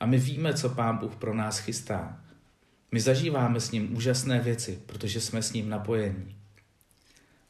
A 0.01 0.07
my 0.07 0.19
víme, 0.19 0.55
co 0.55 0.69
Pán 0.69 0.99
Bůh 0.99 1.17
pro 1.17 1.35
nás 1.35 1.59
chystá. 1.59 2.21
My 2.93 3.01
zažíváme 3.01 3.61
s 3.61 3.71
ním 3.71 3.97
úžasné 3.97 4.41
věci, 4.41 4.83
protože 4.87 5.21
jsme 5.21 5.43
s 5.43 5.53
ním 5.53 5.69
napojení. 5.69 6.37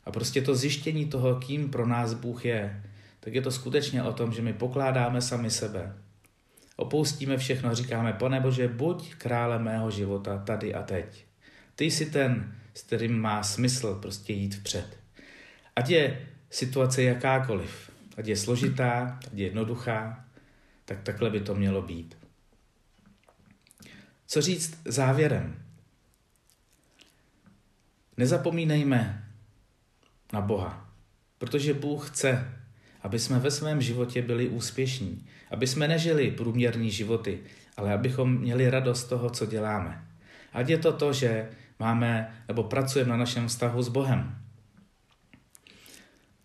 A 0.04 0.10
prostě 0.10 0.42
to 0.42 0.54
zjištění 0.54 1.06
toho, 1.06 1.34
kým 1.34 1.70
pro 1.70 1.86
nás 1.86 2.14
Bůh 2.14 2.44
je, 2.44 2.84
tak 3.20 3.34
je 3.34 3.42
to 3.42 3.50
skutečně 3.50 4.02
o 4.02 4.12
tom, 4.12 4.32
že 4.32 4.42
my 4.42 4.52
pokládáme 4.52 5.22
sami 5.22 5.50
sebe. 5.50 5.94
Opustíme 6.76 7.36
všechno, 7.36 7.74
říkáme, 7.74 8.12
pane 8.12 8.40
Bože, 8.40 8.68
buď 8.68 9.14
krále 9.14 9.58
mého 9.58 9.90
života 9.90 10.38
tady 10.38 10.74
a 10.74 10.82
teď. 10.82 11.24
Ty 11.74 11.84
jsi 11.84 12.06
ten, 12.06 12.54
s 12.74 12.82
kterým 12.82 13.20
má 13.20 13.42
smysl 13.42 13.94
prostě 13.94 14.32
jít 14.32 14.54
vpřed. 14.54 14.97
Ať 15.78 15.90
je 15.90 16.04
situace 16.50 17.02
jakákoliv, 17.02 17.70
ať 18.18 18.34
je 18.34 18.36
složitá, 18.36 19.22
ať 19.26 19.34
je 19.38 19.44
jednoduchá, 19.46 20.26
tak 20.84 21.02
takhle 21.02 21.30
by 21.30 21.40
to 21.40 21.54
mělo 21.54 21.82
být. 21.82 22.18
Co 24.26 24.42
říct 24.42 24.80
závěrem? 24.84 25.62
Nezapomínejme 28.16 29.30
na 30.32 30.40
Boha, 30.40 30.90
protože 31.38 31.74
Bůh 31.74 32.10
chce, 32.10 32.54
aby 33.02 33.18
jsme 33.18 33.38
ve 33.38 33.50
svém 33.50 33.80
životě 33.80 34.22
byli 34.22 34.48
úspěšní, 34.48 35.26
aby 35.50 35.66
jsme 35.66 35.88
nežili 35.88 36.30
průměrní 36.30 36.90
životy, 36.90 37.40
ale 37.76 37.94
abychom 37.94 38.38
měli 38.38 38.70
radost 38.70 39.04
toho, 39.04 39.30
co 39.30 39.46
děláme. 39.46 40.04
Ať 40.52 40.68
je 40.68 40.78
to 40.78 40.92
to, 40.92 41.12
že 41.12 41.50
máme 41.78 42.42
nebo 42.48 42.64
pracujeme 42.64 43.10
na 43.10 43.16
našem 43.16 43.48
vztahu 43.48 43.82
s 43.82 43.88
Bohem. 43.88 44.47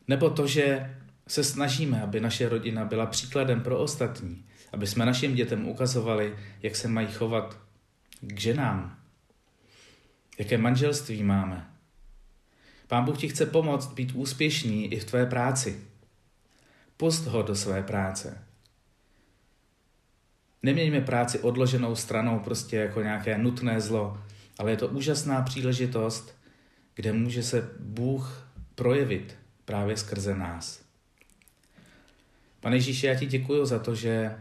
Nebo 0.08 0.30
to, 0.30 0.48
že 0.48 0.98
se 1.28 1.44
snažíme, 1.44 2.02
aby 2.02 2.20
naše 2.20 2.50
rodina 2.50 2.86
byla 2.86 3.06
příkladem 3.06 3.62
pro 3.62 3.80
ostatní, 3.80 4.46
aby 4.74 4.88
jsme 4.88 5.06
našim 5.06 5.36
dětem 5.36 5.68
ukazovali, 5.68 6.36
jak 6.62 6.76
se 6.76 6.88
mají 6.88 7.08
chovat 7.08 7.58
k 8.22 8.40
ženám, 8.40 9.00
jaké 10.40 10.58
manželství 10.58 11.24
máme. 11.24 11.70
Pán 12.88 13.06
Bůh 13.06 13.18
ti 13.18 13.30
chce 13.30 13.46
pomoct 13.46 13.94
být 13.94 14.12
úspěšný 14.16 14.94
i 14.94 15.00
v 15.00 15.06
tvé 15.06 15.26
práci. 15.26 15.82
Pust 16.98 17.28
ho 17.28 17.42
do 17.42 17.56
své 17.56 17.84
práce. 17.84 18.44
Nemějme 20.64 21.02
práci 21.02 21.40
odloženou 21.40 21.96
stranou 21.96 22.40
prostě 22.40 22.78
jako 22.78 23.02
nějaké 23.02 23.38
nutné 23.38 23.82
zlo, 23.82 24.24
ale 24.58 24.72
je 24.72 24.78
to 24.78 24.88
úžasná 24.88 25.42
příležitost, 25.42 26.36
kde 26.96 27.14
může 27.14 27.44
se 27.44 27.70
Bůh 27.80 28.48
projevit 28.76 29.38
právě 29.66 29.98
skrze 29.98 30.36
nás. 30.36 30.84
Pane 32.60 32.76
Ježíši, 32.76 33.06
já 33.06 33.16
ti 33.16 33.26
děkuji 33.26 33.66
za 33.66 33.80
to, 33.80 33.96
že, 33.96 34.40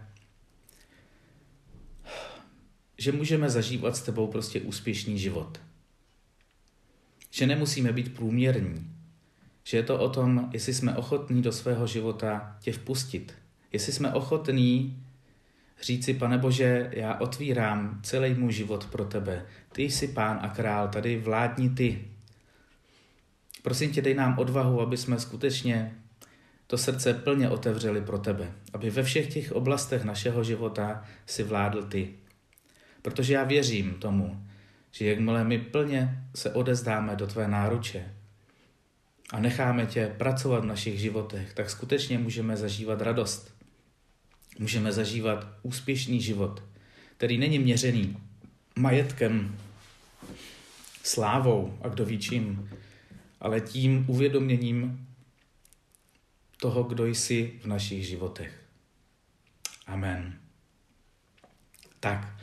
že 2.99 3.13
můžeme 3.13 3.51
zažívat 3.51 3.97
s 3.97 4.03
tebou 4.03 4.27
prostě 4.27 4.61
úspěšný 4.61 5.19
život. 5.19 5.61
Že 7.31 7.47
nemusíme 7.47 7.93
být 7.93 8.15
průměrní. 8.15 8.91
Že 9.65 9.77
je 9.77 9.83
to 9.83 9.99
o 9.99 10.09
tom, 10.09 10.51
jestli 10.53 10.75
jsme 10.75 10.97
ochotní 10.97 11.43
do 11.43 11.53
svého 11.53 11.87
života 11.87 12.57
tě 12.61 12.73
vpustit. 12.73 13.35
Jestli 13.73 13.93
jsme 13.93 14.13
ochotní 14.13 15.03
říci, 15.83 16.15
pane 16.15 16.39
Bože, 16.39 16.91
já 16.93 17.21
otvírám 17.21 18.01
celý 18.03 18.35
můj 18.35 18.53
život 18.53 18.87
pro 18.87 19.05
tebe. 19.05 19.47
Ty 19.73 19.83
jsi 19.83 20.09
pán 20.09 20.39
a 20.43 20.49
král, 20.49 20.89
tady 20.89 21.21
vládni 21.21 21.71
ty. 21.71 22.12
Prosím 23.63 23.93
tě, 23.93 24.03
dej 24.03 24.15
nám 24.15 24.39
odvahu, 24.39 24.81
aby 24.81 24.97
jsme 24.97 25.21
skutečně 25.21 25.95
to 26.67 26.79
srdce 26.79 27.15
plně 27.15 27.49
otevřeli 27.49 28.01
pro 28.01 28.19
tebe, 28.19 28.53
aby 28.73 28.91
ve 28.91 29.03
všech 29.03 29.33
těch 29.33 29.53
oblastech 29.53 30.05
našeho 30.05 30.45
života 30.45 31.05
si 31.27 31.43
vládl 31.43 31.83
ty. 31.83 32.15
Protože 33.03 33.35
já 33.35 33.45
věřím 33.45 33.95
tomu, 33.95 34.47
že 34.91 35.07
jakmile 35.07 35.45
my 35.45 35.59
plně 35.59 36.25
se 36.35 36.53
odezdáme 36.53 37.17
do 37.17 37.27
tvé 37.27 37.49
náruče 37.49 38.15
a 39.31 39.41
necháme 39.41 39.87
tě 39.87 40.15
pracovat 40.19 40.65
v 40.65 40.67
našich 40.67 41.01
životech, 41.01 41.55
tak 41.55 41.71
skutečně 41.71 42.19
můžeme 42.19 42.57
zažívat 42.57 43.01
radost. 43.01 43.55
Můžeme 44.59 44.93
zažívat 44.93 45.47
úspěšný 45.63 46.21
život, 46.21 46.63
který 47.17 47.39
není 47.39 47.59
měřený 47.59 48.17
majetkem, 48.77 49.59
slávou 51.03 51.79
a 51.83 51.89
kdo 51.89 52.05
ví 52.05 52.19
čím, 52.19 52.71
ale 53.43 53.61
tím 53.61 54.05
uvědoměním 54.09 55.09
toho, 56.61 56.83
kdo 56.83 57.07
jsi 57.07 57.53
v 57.63 57.67
našich 57.67 58.07
životech. 58.07 58.63
Amen. 59.87 60.39
Tak 62.01 62.43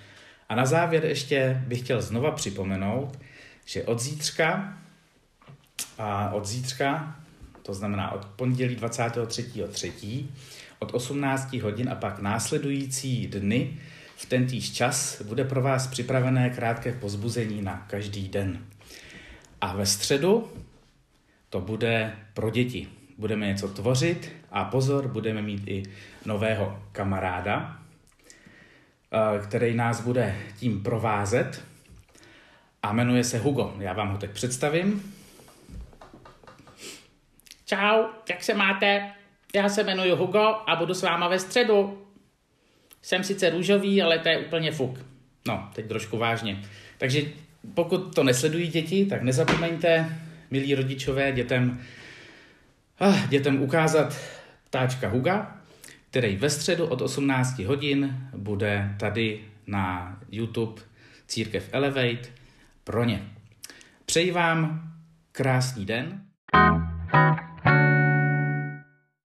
a 0.50 0.56
na 0.56 0.66
závěr 0.66 1.06
ještě 1.06 1.64
bych 1.68 1.80
chtěl 1.80 2.02
znova 2.02 2.32
připomenout, 2.32 3.20
že 3.66 3.84
od 3.84 4.00
zítřka, 4.00 4.78
a 5.98 6.30
od 6.30 6.46
zítřka, 6.46 7.20
to 7.62 7.74
znamená 7.74 8.12
od 8.12 8.26
pondělí 8.26 8.78
23.3., 8.78 10.26
od 10.80 10.94
18 10.94 11.54
hodin 11.54 11.90
a 11.90 11.96
pak 11.96 12.20
následující 12.20 13.28
dny 13.28 13.80
v 14.16 14.26
tentýž 14.26 14.72
čas 14.72 15.22
bude 15.22 15.44
pro 15.44 15.62
vás 15.62 15.88
připravené 15.88 16.50
krátké 16.50 16.94
pozbuzení 16.94 17.62
na 17.62 17.86
každý 17.90 18.30
den. 18.30 18.66
A 19.62 19.76
ve 19.76 19.86
středu 19.86 20.52
to 21.50 21.62
bude 21.62 22.16
pro 22.34 22.50
děti. 22.50 22.88
Budeme 23.18 23.48
něco 23.48 23.68
tvořit 23.68 24.32
a 24.52 24.66
pozor, 24.66 25.08
budeme 25.08 25.42
mít 25.42 25.68
i 25.68 25.84
nového 26.26 26.84
kamaráda, 26.92 27.80
eh, 29.12 29.48
který 29.48 29.76
nás 29.76 30.02
bude 30.02 30.36
tím 30.60 30.84
provázet 30.84 31.64
a 32.84 32.94
jmenuje 32.94 33.24
se 33.24 33.38
Hugo. 33.38 33.74
Já 33.80 33.94
vám 33.94 34.12
ho 34.12 34.18
teď 34.18 34.32
představím. 34.32 35.14
Čau, 37.66 38.04
jak 38.30 38.44
se 38.44 38.54
máte? 38.54 39.12
Já 39.56 39.70
se 39.70 39.84
jmenuji 39.84 40.12
Hugo 40.12 40.56
a 40.68 40.76
budu 40.76 40.94
s 40.94 41.04
váma 41.04 41.28
ve 41.28 41.40
středu. 41.40 42.06
Jsem 43.02 43.24
sice 43.24 43.50
růžový, 43.50 44.02
ale 44.02 44.20
to 44.20 44.30
je 44.30 44.38
úplně 44.38 44.72
fuk. 44.72 45.00
No, 45.48 45.70
teď 45.76 45.88
trošku 45.88 46.18
vážně. 46.18 46.62
Takže 46.98 47.22
pokud 47.74 48.16
to 48.16 48.24
nesledují 48.24 48.68
děti, 48.68 49.06
tak 49.06 49.22
nezapomeňte, 49.22 50.20
milí 50.52 50.76
rodičové, 50.76 51.32
dětem, 51.32 51.80
ah, 53.00 53.28
dětem 53.28 53.62
ukázat 53.62 54.18
ptáčka 54.70 55.10
Huga, 55.10 55.58
který 56.10 56.36
ve 56.36 56.50
středu 56.50 56.86
od 56.86 57.02
18 57.02 57.60
hodin 57.60 58.30
bude 58.38 58.96
tady 59.00 59.40
na 59.68 60.18
YouTube 60.32 60.82
Církev 61.28 61.70
Elevate 61.72 62.30
pro 62.84 63.04
ně. 63.04 63.22
Přeji 64.06 64.32
vám 64.32 64.92
krásný 65.32 65.86
den. 65.86 66.22